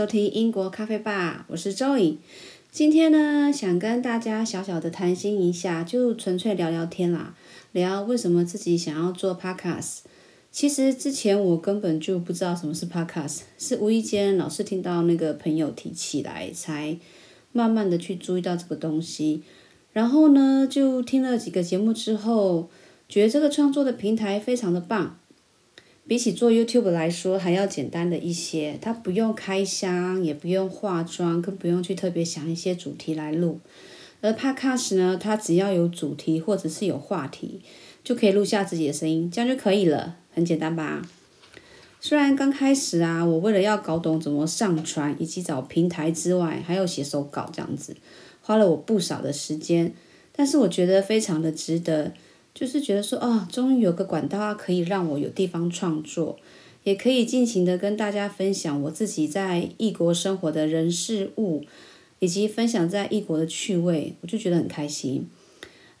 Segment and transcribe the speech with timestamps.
[0.00, 2.16] 收听英国咖啡吧，我是周颖。
[2.70, 7.34] 今天呢，想跟大家小小的谈心一下，就纯粹聊聊天啦，
[7.72, 9.98] 聊为什么自己想要做 podcast。
[10.50, 16.96] 其实之前我根本就不知道什么是 podcast，是无意间老是听到那个朋友提起来，才
[17.52, 19.42] 慢慢的去注意到这个东西。
[19.92, 22.70] 然后呢，就听了几个节目之后，
[23.06, 25.18] 觉得这个创作的平台非常的棒。
[26.10, 28.76] 比起做 YouTube 来说，还要简单的一些。
[28.80, 33.60] 它不用开箱，也不用化妆，更不用去特别想一些主题来录。
[34.20, 37.60] 而 Podcast 呢，它只要有主题或者是有话题，
[38.02, 41.00] 就可以录下自己的声音，这样就可以了，很简单吧？
[42.00, 47.94] 虽然刚开始啊，我为了要搞懂怎么上传以及找平台之外，还有写手稿这样子，
[48.42, 49.94] 花了我不少的时间，
[50.32, 52.12] 但是我觉得非常的值得。
[52.54, 56.38] 就是觉得说，哦，终于有个管道啊，可以让我有地方创作，
[56.84, 61.62] 也可以尽情的跟大家分享我自己在异国生活的人事物，
[62.18, 65.28] 以及分享在异国的趣味，我就觉得很开心。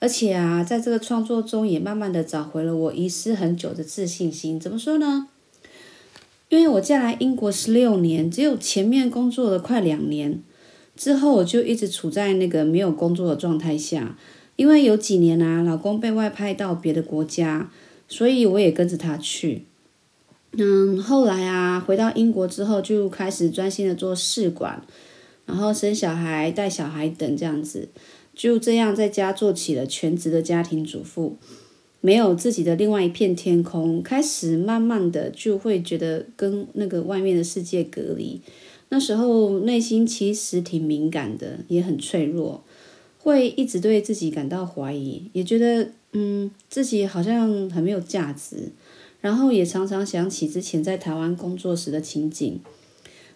[0.00, 4.58] 而且啊，在这个创作中，也慢慢的找回了我遗失很久的自信心。
[4.58, 5.28] 怎么说呢？
[6.48, 10.42] 因为我嫁来英国十六年，只有前面工作了快两年，
[10.96, 14.18] 之后我就一直处在那个没有工作的状态下。
[14.60, 17.70] 因为有几年啊，老公被外派到别的国家，
[18.06, 19.62] 所以我也跟着他去。
[20.52, 24.84] 嗯，后来啊，回到英国之后，就开始专心的做试管，
[25.46, 27.88] 然后生小孩、带小孩等这样子，
[28.34, 31.38] 就这样在家做起了全职的家庭主妇，
[32.02, 38.42] 没有自己的另外一片天空，开始慢慢的就会觉得跟那个外面的世界隔离。
[38.90, 42.62] 那时候内心其实挺敏感的，也很脆弱。
[43.22, 48.72] 会一直对自己感到怀疑，也觉得嗯自己好像很没有价值，
[49.20, 52.60] 然后也常常想起之前在台湾工作时的情景。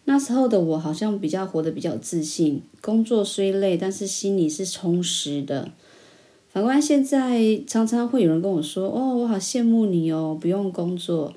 [0.06, 5.72] 那时候的我好像比较活得比较自信，工作虽累，但是心里是充实的。
[6.52, 11.34] 反观现在，常常会有人跟我说：“哦，我好羡慕你哦，不用工作，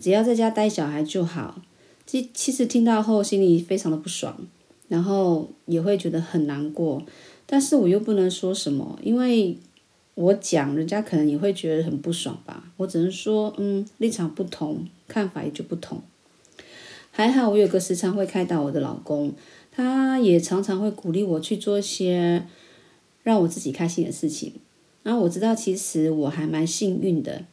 [0.00, 1.60] 只要在家带小孩就好。”
[2.06, 4.36] 其其实听到后，心里非常的不爽，
[4.88, 7.02] 然后也会觉得很难过。
[7.46, 9.56] 但是我又不能说什么，因为
[10.14, 12.72] 我讲，人家可能也会觉得很不爽吧。
[12.76, 16.02] 我只能说，嗯，立场不同，看法也就不同。
[17.12, 19.32] 还好我有个时常会开导我的老公，
[19.70, 22.46] 他也常常会鼓励我去做一些
[23.22, 24.52] 让我自己开心的事情。
[25.02, 27.44] 然后我知道，其实我还蛮幸运的，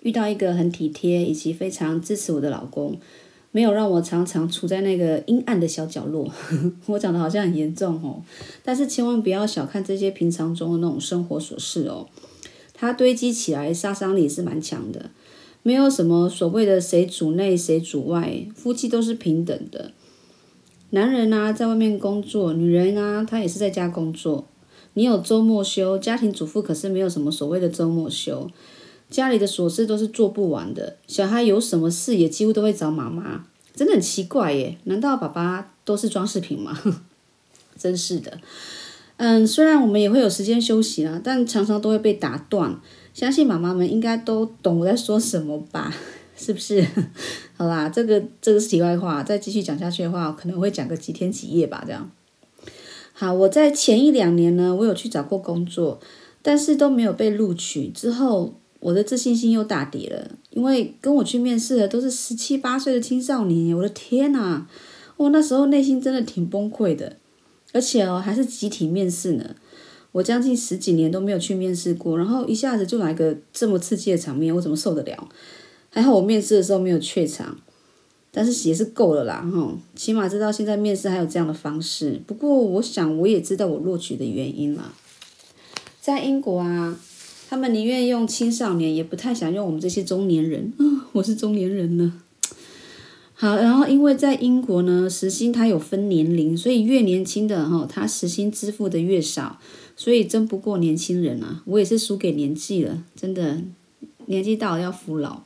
[0.00, 2.98] 遇到一个很体贴以及非常支持我的老公。
[3.56, 6.30] 没有让我常常处在那个阴暗的小角落，
[6.84, 8.20] 我讲的好像很严重哦，
[8.62, 12.06] 但是千万不要小看这些平常中的那种生活琐事哦，
[12.74, 15.08] 它堆积起来杀伤力是蛮强的。
[15.62, 19.92] 没有什么所谓的谁主内谁主外，夫妻都是平等的。
[20.90, 24.44] 男人啊在外面工作，女人啊她也是在家工作。
[24.92, 28.50] 你有周末休，家庭主妇可是没有什么所谓的周末休。
[29.08, 33.44] 家里的琐事都是做不完的，小孩有什么事也几乎都会找妈妈，
[33.74, 34.76] 真的很奇怪耶？
[34.84, 36.76] 难道爸爸都是装饰品吗？
[37.78, 38.38] 真是的。
[39.18, 42.78] 嗯，虽然我们也会有时间休息啦，但常常都会被打断。
[43.14, 45.94] 相信妈妈们应该都懂我在说什么吧？
[46.36, 46.84] 是不是？
[47.56, 51.84] 好啦，这个这个是题外话，再继续讲下去的话，可能会讲个几天几夜吧。
[51.86, 52.10] 这样。
[53.12, 56.00] 好，我在前一两年呢，我有去找过工作，
[56.42, 57.88] 但是都没有被录取。
[57.88, 58.54] 之后。
[58.86, 64.64] 我的自信心又大跌了，因为跟我去面试的都是十七八岁的青少年，我的天呐，
[65.16, 67.16] 我那时候内心真的挺崩溃的，
[67.72, 69.56] 而且哦还是集体面试呢，
[70.12, 75.28] 我将近十几年都没有去面试过，然后一下子就来个这么刺激的场面，我怎么受得了？
[75.90, 77.58] 还好我面试的时候没有怯场，
[78.30, 82.20] 但是也是够了啦，哈，起码知道现在面试还有这样的方式。
[82.24, 84.92] 不过我想我也知道我录取的原因了，
[86.00, 86.96] 在英国啊。
[87.48, 90.72] 他们宁愿用青少年，也不太想用我们这些中年人。
[90.78, 92.20] 啊， 我是中年人呢。
[93.34, 99.60] 好，然后因为在英国呢，时薪它有分年龄，所以越年轻的哈，他时薪支付的越少，
[99.94, 101.62] 所以争不过年轻人啊。
[101.66, 103.62] 我也是输给年纪了，真的，
[104.26, 105.42] 年纪到了要服老。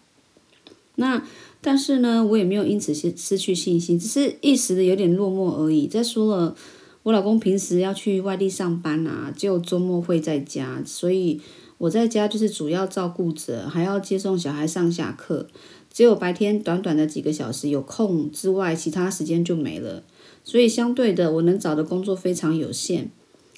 [0.94, 1.22] 那
[1.60, 5.86] 但是呢，我也没有因此失失去信心，只是一时的有点落寞而已。
[5.86, 6.56] 再说了，
[7.02, 11.40] 我老公平时要去外地上班啊，就周末会在家，所以。
[11.80, 15.46] 我在家就是主要照顾者，还要接送小孩上下课，
[15.90, 20.02] 只有白天短短的几个小时有空之外，其他时间就没了。
[20.44, 23.10] 所以相对的，我能找的工作非常有限。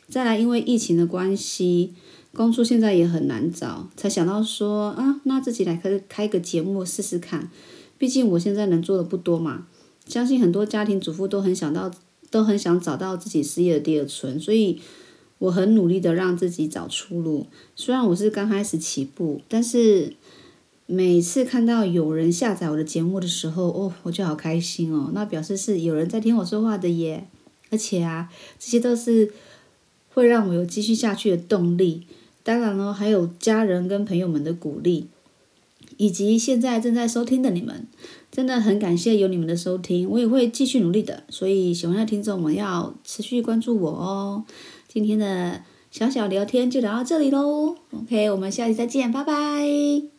[0.08, 1.94] 再来，因为疫情的关系，
[2.32, 7.50] 工作现在也很难找，才想到说啊，那自己来开开个节目试试看。
[7.98, 9.66] 毕竟我现在能做的不多嘛。
[10.06, 11.90] 相信很多家庭主妇都很想到，
[12.30, 14.80] 都很想找到自己事业的第二春，所以
[15.42, 17.46] 我很努力的让自己找出路。
[17.74, 20.14] 虽然我是刚开始起步，但是
[20.86, 27.26] 每次看到有人下载我的节目的时候，哦，我就好开心哦，那表示是有人在听我说话的耶。
[27.70, 28.30] 而且啊，
[28.60, 29.32] 这些都是
[30.10, 32.02] 会让我有继续下去的动力。
[32.44, 35.08] 当然了，还有家人跟朋友们的鼓励。
[35.98, 37.86] 以及现在正在收听的你们，
[38.30, 41.22] 真的很感谢有你们的收听，我也会继续努力的。
[41.28, 44.44] 所以喜欢的听众们要持续关注我哦。
[44.92, 50.11] 今天的小小聊天就聊到这里喽，OK，我们下期再见，拜拜。